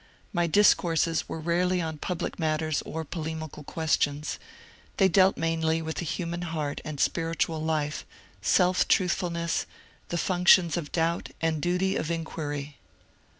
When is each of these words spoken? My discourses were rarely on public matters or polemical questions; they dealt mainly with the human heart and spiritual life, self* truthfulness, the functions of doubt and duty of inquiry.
My 0.33 0.47
discourses 0.47 1.29
were 1.29 1.39
rarely 1.39 1.79
on 1.79 1.99
public 1.99 2.39
matters 2.39 2.81
or 2.87 3.05
polemical 3.05 3.63
questions; 3.63 4.39
they 4.97 5.07
dealt 5.07 5.37
mainly 5.37 5.79
with 5.79 5.97
the 5.97 6.05
human 6.05 6.41
heart 6.41 6.81
and 6.83 6.99
spiritual 6.99 7.63
life, 7.63 8.03
self* 8.41 8.87
truthfulness, 8.87 9.67
the 10.09 10.17
functions 10.17 10.75
of 10.75 10.91
doubt 10.91 11.29
and 11.39 11.61
duty 11.61 11.95
of 11.97 12.09
inquiry. 12.09 12.77